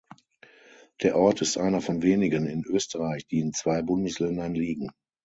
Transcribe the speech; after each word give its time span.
Der 1.03 1.15
Ort 1.15 1.43
ist 1.43 1.59
einer 1.59 1.79
von 1.79 2.01
wenigen 2.01 2.47
in 2.47 2.63
Österreich, 2.65 3.27
die 3.27 3.37
in 3.37 3.53
zwei 3.53 3.83
Bundesländern 3.83 4.55
liegen. 4.55 4.89